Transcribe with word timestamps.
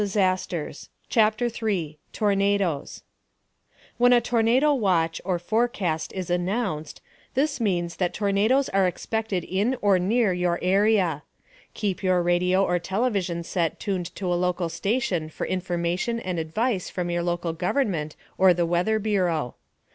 CHAPTER 1.09 1.47
3 1.47 1.99
TORNADOES 2.11 3.03
* 3.49 3.97
When 3.99 4.11
a 4.13 4.19
tornado 4.19 4.73
watch 4.73 5.21
(forecast) 5.45 6.11
is 6.13 6.31
announced, 6.31 7.01
this 7.35 7.59
means 7.61 7.97
that 7.97 8.11
tornadoes 8.11 8.67
are 8.69 8.87
expected 8.87 9.43
in 9.43 9.77
or 9.79 9.99
near 9.99 10.33
your 10.33 10.57
area. 10.63 11.21
Keep 11.75 12.01
your 12.01 12.23
radio 12.23 12.65
or 12.65 12.79
television 12.79 13.43
set 13.43 13.79
tuned 13.79 14.15
to 14.15 14.25
a 14.25 14.33
local 14.33 14.69
station 14.69 15.29
for 15.29 15.45
information 15.45 16.19
and 16.19 16.39
advice 16.39 16.89
from 16.89 17.11
your 17.11 17.21
local 17.21 17.53
government 17.53 18.15
or 18.39 18.55
the 18.55 18.65
Weather 18.65 18.97
Bureau. 18.97 19.53